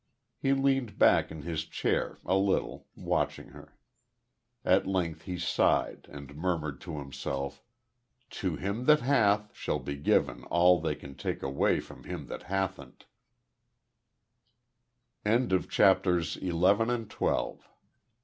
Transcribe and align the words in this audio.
He 0.39 0.51
leaned 0.53 0.97
back 0.97 1.29
in 1.29 1.43
his 1.43 1.63
chair, 1.63 2.17
a 2.25 2.35
little, 2.35 2.87
watching 2.95 3.49
her. 3.49 3.77
At 4.65 4.87
length 4.87 5.25
he 5.25 5.37
sighed, 5.37 6.07
and 6.09 6.35
murmured 6.35 6.81
to 6.81 6.97
himself: 6.97 7.61
"To 8.31 8.55
him 8.55 8.85
that 8.85 9.01
hath, 9.01 9.55
shall 9.55 9.77
be 9.77 9.97
given 9.97 10.43
all 10.45 10.81
they 10.81 10.95
can 10.95 11.13
take 11.13 11.43
away 11.43 11.79
from 11.79 12.05
him 12.05 12.25
that 12.29 12.45
hathn't." 12.45 13.05
CHAPTER 15.23 16.19
THIRTEEN. 16.19 16.59
THE 16.59 17.07
GOING. 17.19 17.59